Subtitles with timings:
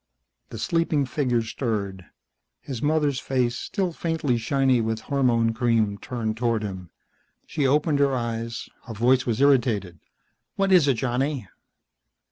[0.49, 2.07] The sleeping figure stirred.
[2.59, 6.89] His mother's face, still faintly shiny with hormone cream, turned toward him.
[7.45, 8.67] She opened her eyes.
[8.85, 9.99] Her voice was irritated.
[10.55, 11.47] "What is it, Johnny?"